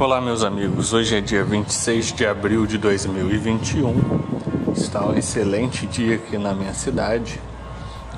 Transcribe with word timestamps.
Olá, 0.00 0.18
meus 0.18 0.42
amigos. 0.42 0.94
Hoje 0.94 1.18
é 1.18 1.20
dia 1.20 1.44
26 1.44 2.14
de 2.14 2.24
abril 2.24 2.64
de 2.64 2.78
2021. 2.78 4.72
Está 4.74 5.04
um 5.04 5.14
excelente 5.14 5.86
dia 5.86 6.14
aqui 6.14 6.38
na 6.38 6.54
minha 6.54 6.72
cidade, 6.72 7.38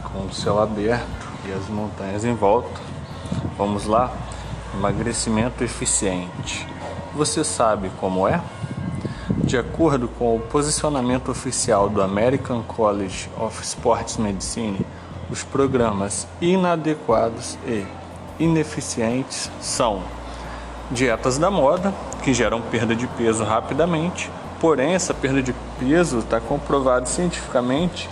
com 0.04 0.20
o 0.20 0.32
céu 0.32 0.60
aberto 0.60 1.28
e 1.44 1.52
as 1.52 1.66
montanhas 1.68 2.24
em 2.24 2.36
volta. 2.36 2.80
Vamos 3.58 3.86
lá? 3.86 4.12
Emagrecimento 4.72 5.64
eficiente. 5.64 6.64
Você 7.16 7.42
sabe 7.42 7.90
como 7.98 8.28
é? 8.28 8.40
De 9.42 9.58
acordo 9.58 10.06
com 10.06 10.36
o 10.36 10.40
posicionamento 10.40 11.32
oficial 11.32 11.88
do 11.88 12.00
American 12.00 12.62
College 12.62 13.28
of 13.36 13.60
Sports 13.60 14.18
Medicine, 14.18 14.86
os 15.28 15.42
programas 15.42 16.28
inadequados 16.40 17.58
e 17.66 17.84
ineficientes 18.38 19.50
são 19.60 20.21
dietas 20.92 21.38
da 21.38 21.50
moda, 21.50 21.92
que 22.22 22.32
geram 22.32 22.60
perda 22.60 22.94
de 22.94 23.06
peso 23.06 23.42
rapidamente, 23.42 24.30
porém, 24.60 24.94
essa 24.94 25.12
perda 25.12 25.42
de 25.42 25.52
peso 25.78 26.20
está 26.20 26.40
comprovado 26.40 27.08
cientificamente 27.08 28.08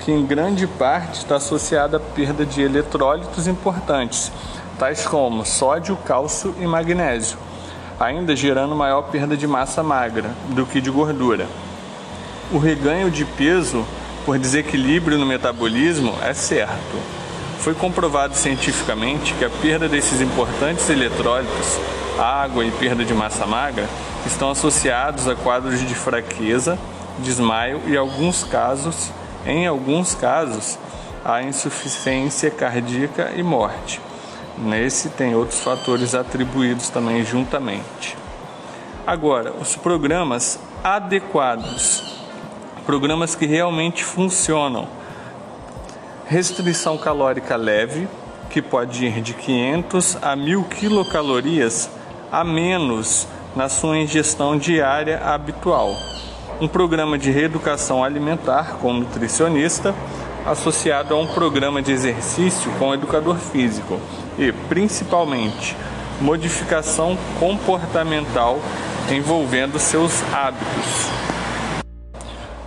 que, 0.00 0.10
em 0.10 0.26
grande 0.26 0.66
parte, 0.66 1.20
está 1.20 1.36
associada 1.36 1.98
à 1.98 2.00
perda 2.00 2.44
de 2.44 2.60
eletrólitos 2.62 3.46
importantes, 3.46 4.32
tais 4.78 5.06
como 5.06 5.44
sódio, 5.44 5.96
cálcio 5.96 6.54
e 6.58 6.66
magnésio, 6.66 7.38
ainda 7.98 8.34
gerando 8.34 8.74
maior 8.74 9.02
perda 9.02 9.36
de 9.36 9.46
massa 9.46 9.82
magra 9.82 10.30
do 10.48 10.66
que 10.66 10.80
de 10.80 10.90
gordura. 10.90 11.46
O 12.52 12.58
reganho 12.58 13.10
de 13.10 13.24
peso 13.24 13.86
por 14.26 14.38
desequilíbrio 14.38 15.18
no 15.18 15.26
metabolismo 15.26 16.14
é 16.22 16.34
certo. 16.34 16.98
Foi 17.60 17.72
comprovado 17.72 18.34
cientificamente 18.34 19.32
que 19.34 19.44
a 19.44 19.50
perda 19.50 19.88
desses 19.88 20.20
importantes 20.20 20.90
eletrólitos 20.90 21.78
água 22.18 22.64
e 22.64 22.70
perda 22.70 23.04
de 23.04 23.12
massa 23.12 23.46
magra 23.46 23.88
estão 24.26 24.50
associados 24.50 25.28
a 25.28 25.34
quadros 25.34 25.80
de 25.80 25.94
fraqueza, 25.94 26.78
desmaio 27.18 27.80
e 27.86 27.96
alguns 27.96 28.44
casos, 28.44 29.10
em 29.46 29.66
alguns 29.66 30.14
casos, 30.14 30.78
a 31.24 31.42
insuficiência 31.42 32.50
cardíaca 32.50 33.32
e 33.36 33.42
morte. 33.42 34.00
Nesse 34.56 35.08
tem 35.08 35.34
outros 35.34 35.60
fatores 35.60 36.14
atribuídos 36.14 36.88
também 36.88 37.24
juntamente. 37.24 38.16
Agora, 39.06 39.52
os 39.52 39.74
programas 39.76 40.58
adequados, 40.82 42.22
programas 42.86 43.34
que 43.34 43.46
realmente 43.46 44.04
funcionam. 44.04 44.86
Restrição 46.26 46.96
calórica 46.96 47.56
leve, 47.56 48.08
que 48.48 48.62
pode 48.62 49.04
ir 49.04 49.20
de 49.20 49.34
500 49.34 50.18
a 50.22 50.36
1000 50.36 50.64
quilocalorias 50.64 51.90
a 52.34 52.42
menos 52.42 53.28
na 53.54 53.68
sua 53.68 53.96
ingestão 53.96 54.58
diária 54.58 55.20
habitual. 55.24 55.94
Um 56.60 56.66
programa 56.66 57.16
de 57.16 57.30
reeducação 57.30 58.02
alimentar 58.02 58.78
com 58.80 58.92
nutricionista 58.92 59.94
associado 60.44 61.14
a 61.14 61.16
um 61.16 61.28
programa 61.28 61.80
de 61.80 61.92
exercício 61.92 62.72
com 62.72 62.92
educador 62.92 63.36
físico 63.36 64.00
e, 64.36 64.50
principalmente, 64.68 65.76
modificação 66.20 67.16
comportamental 67.38 68.58
envolvendo 69.12 69.78
seus 69.78 70.20
hábitos. 70.32 71.08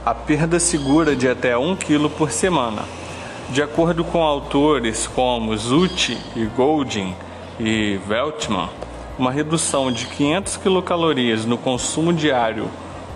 A 0.05 0.15
perda 0.15 0.61
segura 0.61 1.13
de 1.13 1.27
até 1.27 1.57
1 1.57 1.75
kg 1.75 2.09
por 2.09 2.31
semana. 2.31 2.83
De 3.49 3.61
acordo 3.61 4.05
com 4.05 4.23
autores 4.23 5.07
como 5.07 5.57
Zutti 5.57 6.17
e 6.37 6.45
Goldin 6.45 7.13
e 7.59 7.99
Veltman, 8.07 8.69
uma 9.17 9.31
redução 9.31 9.91
de 9.91 10.05
500 10.05 10.57
quilocalorias 10.57 11.43
no 11.43 11.57
consumo 11.57 12.13
diário, 12.13 12.69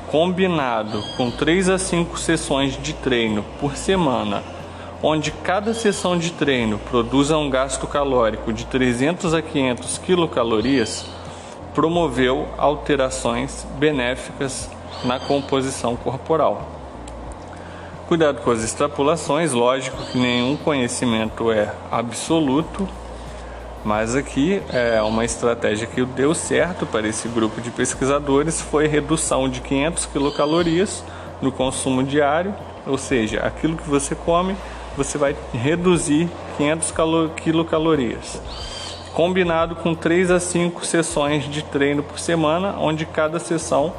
combinado 0.08 1.04
com 1.16 1.30
3 1.30 1.70
a 1.70 1.78
5 1.78 2.18
sessões 2.18 2.82
de 2.82 2.94
treino 2.94 3.46
por 3.60 3.78
semana, 3.78 4.42
onde 5.04 5.32
cada 5.32 5.74
sessão 5.74 6.18
de 6.18 6.32
treino 6.32 6.80
produza 6.90 7.38
um 7.38 7.50
gasto 7.50 7.86
calórico 7.86 8.52
de 8.52 8.66
300 8.66 9.34
a 9.34 9.42
500 9.42 9.98
quilocalorias, 10.00 11.06
promoveu 11.74 12.48
alterações 12.58 13.66
benéficas 13.78 14.70
na 15.04 15.20
composição 15.20 15.96
corporal. 15.96 16.68
Cuidado 18.08 18.42
com 18.42 18.52
as 18.52 18.64
extrapolações, 18.64 19.54
lógico 19.54 19.98
que 20.12 20.18
nenhum 20.18 20.58
conhecimento 20.58 21.52
é 21.52 21.74
absoluto 21.90 22.88
mas 23.84 24.16
aqui 24.16 24.62
é 24.70 25.02
uma 25.02 25.26
estratégia 25.26 25.88
que 25.88 26.06
deu 26.06 26.34
certo 26.36 26.86
para 26.86 27.08
esse 27.08 27.28
grupo 27.28 27.60
de 27.60 27.72
pesquisadores 27.72 28.62
foi 28.62 28.88
redução 28.88 29.50
de 29.50 29.62
500 29.62 30.06
quilocalorias 30.06 31.04
no 31.42 31.52
consumo 31.52 32.04
diário, 32.04 32.54
ou 32.86 32.98
seja, 32.98 33.40
aquilo 33.40 33.76
que 33.76 33.90
você 33.90 34.14
come, 34.14 34.56
você 34.96 35.18
vai 35.18 35.36
reduzir 35.54 36.30
500 36.58 36.94
quilocalorias. 37.36 38.42
Combinado 39.14 39.76
com 39.76 39.96
3 39.96 40.32
a 40.32 40.40
5 40.40 40.86
sessões 40.86 41.44
de 41.46 41.64
treino 41.64 42.04
por 42.04 42.20
semana, 42.20 42.76
onde 42.78 43.06
cada 43.06 43.40
sessão 43.40 43.94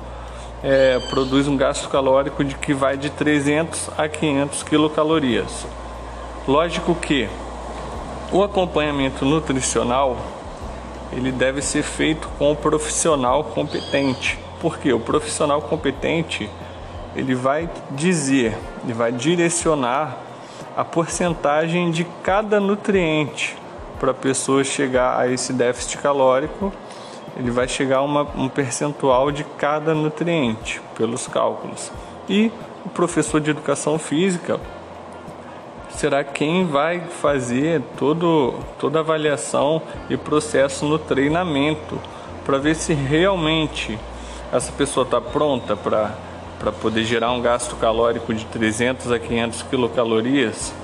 é, 0.62 1.00
produz 1.10 1.48
um 1.48 1.56
gasto 1.56 1.88
calórico 1.88 2.44
de 2.44 2.54
que 2.54 2.72
vai 2.72 2.96
de 2.96 3.10
300 3.10 3.90
a 3.98 4.08
500 4.08 4.62
quilocalorias. 4.62 5.66
Lógico 6.46 6.94
que 6.94 7.28
o 8.32 8.42
acompanhamento 8.42 9.26
nutricional 9.26 10.16
ele 11.12 11.30
deve 11.30 11.60
ser 11.60 11.82
feito 11.82 12.26
com 12.38 12.50
o 12.50 12.56
profissional 12.56 13.44
competente, 13.44 14.38
porque 14.60 14.90
o 14.90 14.98
profissional 14.98 15.60
competente 15.60 16.48
ele 17.14 17.34
vai 17.34 17.68
dizer, 17.90 18.56
ele 18.82 18.94
vai 18.94 19.12
direcionar 19.12 20.16
a 20.74 20.82
porcentagem 20.82 21.90
de 21.90 22.04
cada 22.22 22.58
nutriente 22.58 23.54
para 24.00 24.12
a 24.12 24.14
pessoa 24.14 24.64
chegar 24.64 25.20
a 25.20 25.28
esse 25.28 25.52
déficit 25.52 25.98
calórico. 25.98 26.72
Ele 27.36 27.50
vai 27.50 27.68
chegar 27.68 27.98
a 27.98 28.02
uma, 28.02 28.22
um 28.34 28.48
percentual 28.48 29.30
de 29.30 29.44
cada 29.44 29.94
nutriente 29.94 30.80
pelos 30.96 31.28
cálculos. 31.28 31.92
E 32.26 32.50
o 32.86 32.88
professor 32.88 33.40
de 33.40 33.50
educação 33.50 33.98
física 33.98 34.58
será 35.96 36.24
quem 36.24 36.66
vai 36.66 37.00
fazer 37.00 37.82
todo, 37.98 38.54
toda 38.78 38.98
a 38.98 39.02
avaliação 39.02 39.82
e 40.08 40.16
processo 40.16 40.84
no 40.84 40.98
treinamento 40.98 41.98
para 42.44 42.58
ver 42.58 42.74
se 42.74 42.92
realmente 42.92 43.98
essa 44.52 44.72
pessoa 44.72 45.04
está 45.04 45.20
pronta 45.20 45.76
para 45.76 46.72
poder 46.80 47.04
gerar 47.04 47.32
um 47.32 47.40
gasto 47.40 47.76
calórico 47.76 48.34
de 48.34 48.44
300 48.46 49.10
a 49.10 49.18
500 49.18 49.62
quilocalorias 49.62 50.74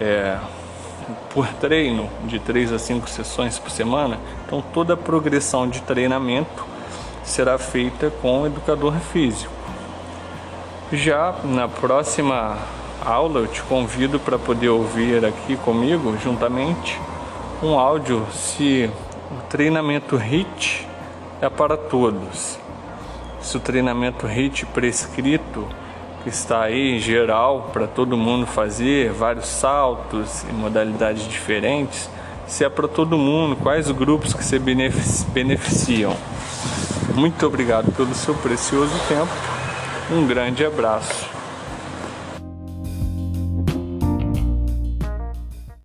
é, 0.00 0.36
por 1.32 1.46
treino, 1.54 2.08
de 2.24 2.38
3 2.38 2.72
a 2.72 2.78
5 2.78 3.08
sessões 3.08 3.58
por 3.58 3.70
semana. 3.70 4.18
Então, 4.46 4.62
toda 4.74 4.94
a 4.94 4.96
progressão 4.96 5.68
de 5.68 5.80
treinamento 5.82 6.64
será 7.24 7.58
feita 7.58 8.10
com 8.20 8.42
o 8.42 8.46
educador 8.46 8.94
físico. 9.12 9.52
Já 10.92 11.34
na 11.44 11.68
próxima 11.68 12.58
aula, 13.04 13.40
eu 13.40 13.46
te 13.46 13.62
convido 13.62 14.18
para 14.18 14.38
poder 14.38 14.68
ouvir 14.68 15.24
aqui 15.24 15.56
comigo, 15.56 16.16
juntamente, 16.22 17.00
um 17.62 17.78
áudio 17.78 18.26
se 18.32 18.90
o 19.30 19.42
treinamento 19.48 20.16
HIT 20.16 20.86
é 21.40 21.48
para 21.48 21.76
todos. 21.76 22.58
Se 23.40 23.56
o 23.56 23.60
treinamento 23.60 24.26
HIT 24.26 24.66
prescrito, 24.66 25.66
que 26.22 26.28
está 26.28 26.62
aí 26.62 26.96
em 26.96 26.98
geral 26.98 27.70
para 27.72 27.86
todo 27.86 28.16
mundo 28.16 28.46
fazer, 28.46 29.10
vários 29.12 29.46
saltos 29.46 30.44
e 30.44 30.52
modalidades 30.52 31.26
diferentes, 31.26 32.08
se 32.46 32.64
é 32.64 32.68
para 32.68 32.86
todo 32.86 33.18
mundo, 33.18 33.56
quais 33.56 33.90
grupos 33.90 34.32
que 34.32 34.44
se 34.44 34.58
beneficiam. 34.58 36.16
Muito 37.14 37.46
obrigado 37.46 37.90
pelo 37.92 38.14
seu 38.14 38.34
precioso 38.34 38.94
tempo. 39.08 39.32
Um 40.10 40.26
grande 40.26 40.64
abraço. 40.64 41.41